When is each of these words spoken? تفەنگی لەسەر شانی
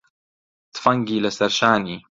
تفەنگی 0.75 1.23
لەسەر 1.25 1.51
شانی 1.59 1.97